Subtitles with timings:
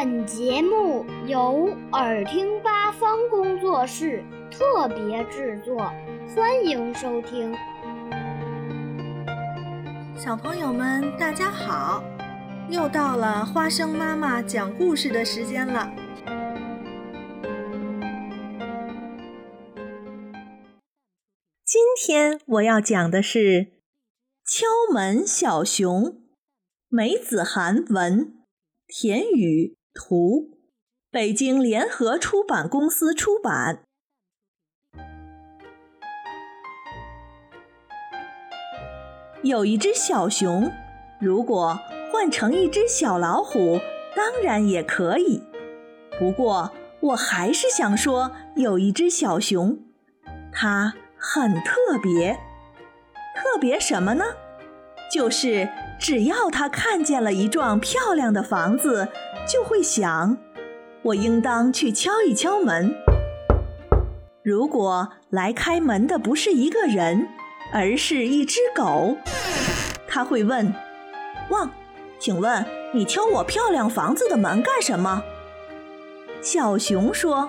[0.00, 5.76] 本节目由耳听八方工作室特别制作，
[6.36, 7.52] 欢迎收听。
[10.16, 12.04] 小朋友们，大家好！
[12.70, 15.92] 又到了花生妈妈讲故事的时间了。
[21.64, 23.38] 今天我要讲的是
[24.46, 26.04] 《敲门小熊》，
[26.88, 28.32] 梅子涵文，
[28.86, 30.58] 田雨图，
[31.10, 33.82] 北京联合出版公司出版。
[39.42, 40.70] 有一只小熊，
[41.20, 41.78] 如果
[42.12, 43.78] 换成一只小老虎，
[44.14, 45.42] 当然也可以。
[46.18, 49.78] 不过，我还是想说，有一只小熊，
[50.52, 52.38] 它很特别。
[53.36, 54.24] 特别什么呢？
[55.10, 59.08] 就是只要它看见了一幢漂亮的房子，
[59.48, 60.36] 就会想，
[61.02, 62.94] 我应当去敲一敲门。
[64.42, 67.26] 如果来开门的不是一个人，
[67.72, 69.16] 而是一只狗，
[70.06, 70.74] 他会问
[71.48, 71.70] ：“汪，
[72.18, 75.22] 请问你敲我漂亮房子的门干什么？”
[76.42, 77.48] 小熊说：“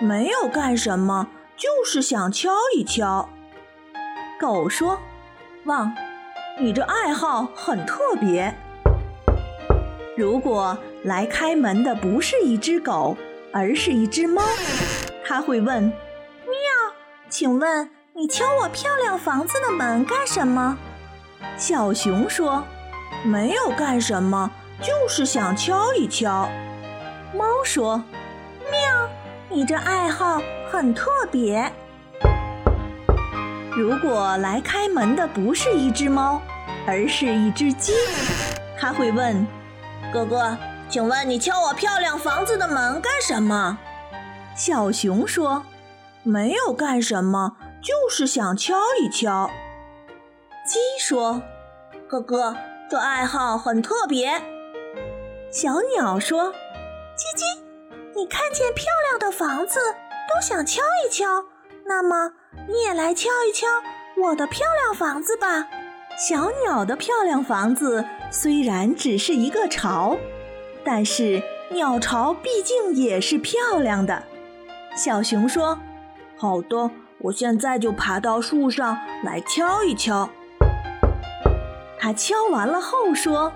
[0.00, 3.28] 没有干什么，就是想敲一敲。”
[4.40, 5.00] 狗说
[5.66, 5.92] ：“汪，
[6.60, 8.54] 你这爱好很特别。
[10.16, 13.16] 如果来开门的不是一只狗，
[13.52, 14.42] 而是一只猫，
[15.24, 15.84] 他会问
[16.44, 16.94] ：‘喵，
[17.28, 20.78] 请问？’”你敲我漂亮房子的门干什么？
[21.56, 22.64] 小熊说
[23.26, 26.48] ：“没有干什么，就是想敲一敲。”
[27.36, 28.02] 猫说
[28.70, 29.08] ：“喵，
[29.48, 31.70] 你这爱好很特别。”
[33.76, 36.40] 如果来开门的不是一只猫，
[36.86, 37.92] 而是一只鸡，
[38.78, 39.44] 它会问
[40.14, 40.56] ：“哥哥，
[40.94, 43.80] 请问你敲我漂亮房子的门干什么？”
[44.54, 45.64] 小熊说
[46.22, 49.50] ：“没有干什么。”就是想敲一敲。
[50.64, 51.42] 鸡说
[52.06, 52.56] ：“哥哥，
[52.88, 54.40] 这爱好很特别。”
[55.50, 56.52] 小鸟说
[57.18, 57.60] ：“叽叽，
[58.14, 59.80] 你看见漂亮的房子
[60.32, 61.24] 都想敲一敲，
[61.86, 62.30] 那么
[62.68, 63.66] 你也来敲一敲
[64.28, 65.66] 我的漂亮房子吧。”
[66.16, 70.16] 小鸟的漂亮房子虽然只是一个巢，
[70.84, 74.22] 但是鸟巢毕竟也是漂亮的。
[74.96, 75.78] 小熊说
[76.36, 76.90] ：“好的。”
[77.24, 80.28] 我现在就爬到树上来敲一敲。
[81.98, 83.50] 他敲完了后说：“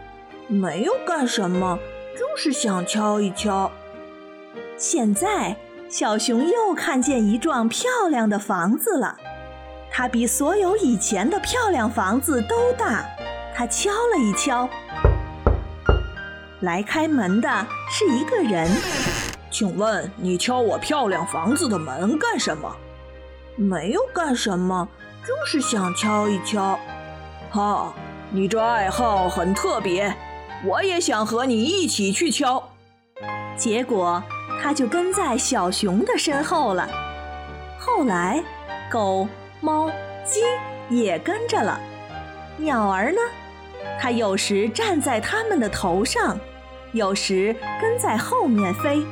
[0.48, 1.78] 没有干什么，
[2.14, 3.70] 就是想敲一敲。”
[4.78, 5.54] 现在，
[5.90, 9.18] 小熊又看见一幢漂亮的房子了，
[9.90, 13.04] 它比所有以前的漂亮房子都大。
[13.54, 14.66] 他敲了一敲，
[16.60, 18.70] 来开门的是一个人。
[19.50, 22.74] 请问你敲我漂亮房子的门干什么？
[23.56, 24.88] 没有干什么，
[25.26, 26.78] 就是想敲一敲。
[27.50, 27.92] 哈，
[28.30, 30.14] 你这爱好很特别，
[30.64, 32.62] 我也想和你一起去敲。
[33.56, 34.22] 结果
[34.62, 36.88] 他就跟在小熊的身后了。
[37.78, 38.42] 后来，
[38.90, 39.26] 狗、
[39.60, 39.90] 猫、
[40.24, 40.40] 鸡
[40.88, 41.80] 也跟着了。
[42.58, 43.20] 鸟儿呢？
[44.00, 46.38] 它有时站在它们的头上，
[46.92, 49.04] 有时跟在后面飞。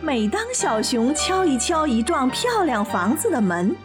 [0.00, 3.76] 每当小熊敲一敲一幢漂亮房子的门，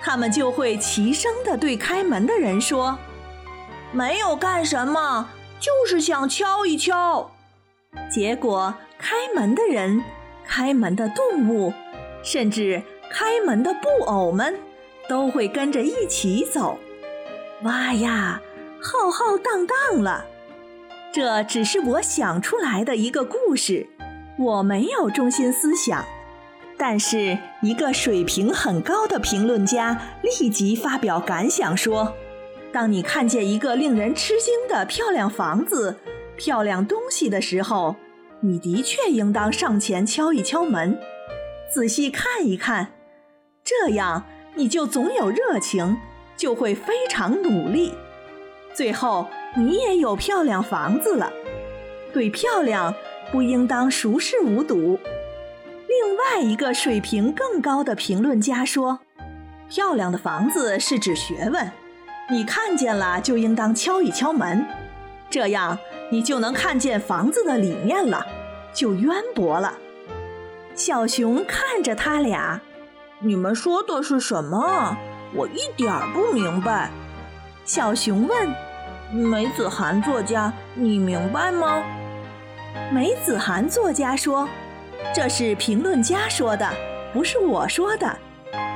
[0.00, 2.98] 他们就会齐声地对开门的人说
[3.92, 5.28] ：“没有干什么，
[5.60, 7.30] 就是想敲一敲。”
[8.10, 10.02] 结果，开门的人、
[10.42, 11.72] 开门的动物，
[12.22, 14.58] 甚至开门的布偶们，
[15.06, 16.78] 都会跟着一起走。
[17.62, 18.40] 哇呀，
[18.80, 20.24] 浩浩荡荡了！
[21.16, 23.86] 这只是我想出来的一个故事。
[24.38, 26.04] 我没有中心思想，
[26.76, 32.12] 但是一个水平很高的评论家立即发表感想说
[32.70, 35.96] ：“当你看见一个令人吃惊的漂亮房子、
[36.36, 37.96] 漂亮东西的时候，
[38.40, 40.98] 你的确应当上前敲一敲门，
[41.72, 42.88] 仔细看一看，
[43.64, 44.24] 这样
[44.54, 45.96] 你就总有热情，
[46.36, 47.94] 就会非常努力，
[48.76, 49.26] 最后
[49.56, 51.32] 你也有漂亮房子了。
[52.12, 52.94] 对漂亮。”
[53.32, 55.00] 不应当熟视无睹。
[55.88, 59.00] 另外一个水平更高的评论家说
[59.68, 61.68] ：“漂亮的房子是指学问，
[62.30, 64.64] 你看见了就应当敲一敲门，
[65.28, 65.76] 这样
[66.08, 68.24] 你就能看见房子的里面了，
[68.72, 69.74] 就渊博了。”
[70.76, 72.60] 小熊看着他俩
[73.18, 74.96] ：“你们说的是什么？
[75.34, 76.92] 我一点儿不明白。”
[77.66, 78.54] 小熊问
[79.12, 81.82] ：“梅子涵作家，你明白吗？”
[82.92, 84.48] 梅子涵作家说
[85.14, 86.68] ：“这是评论家说的，
[87.12, 88.16] 不是我说的。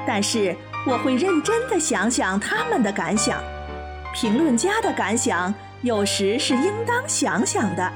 [0.07, 0.57] 但是
[0.87, 3.43] 我会认真的想想他们的感想。
[4.15, 7.93] 评论家的感想有时是应当想想的。”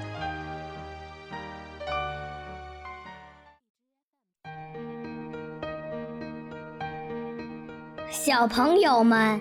[8.10, 9.40] 小朋友们